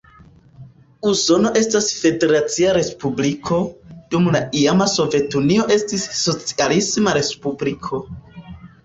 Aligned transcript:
Usono 1.09 1.49
estas 1.59 1.89
federacia 1.97 2.71
respubliko, 2.77 3.59
dum 4.15 4.29
la 4.37 4.41
iama 4.63 4.87
Sovetunio 4.95 5.67
estis 5.77 6.07
socialisma 6.23 7.15
respubliko. 7.19 8.01